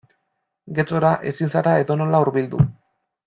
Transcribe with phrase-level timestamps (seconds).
[0.77, 2.65] Getxora ezin zara edonola hurbildu.